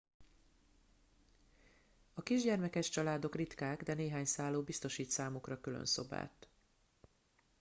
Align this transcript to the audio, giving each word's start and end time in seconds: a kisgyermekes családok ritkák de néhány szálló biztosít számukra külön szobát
a 2.13 2.21
kisgyermekes 2.23 2.89
családok 2.89 3.35
ritkák 3.35 3.83
de 3.83 3.93
néhány 3.93 4.25
szálló 4.25 4.61
biztosít 4.61 5.09
számukra 5.09 5.61
külön 5.61 5.85
szobát 5.85 6.47